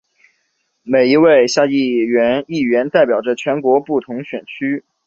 [0.81, 4.83] 每一位下议院议员代表着全国不同选区。